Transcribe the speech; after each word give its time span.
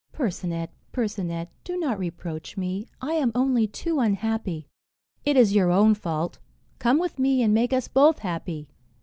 "Percinet, 0.11 0.69
Percinet, 0.91 1.49
do 1.63 1.77
not 1.77 1.99
reproach 1.99 2.57
me; 2.57 2.87
I 3.01 3.13
am 3.13 3.31
only 3.35 3.67
too 3.67 3.99
unhappy." 3.99 4.67
"It 5.25 5.37
is 5.37 5.53
your 5.53 5.69
own 5.69 5.93
fault. 5.93 6.39
Come 6.79 6.97
with 6.97 7.19
me, 7.19 7.43
and 7.43 7.53
make 7.53 7.71
us 7.71 7.87
both 7.87 8.17
happy." 8.17 8.67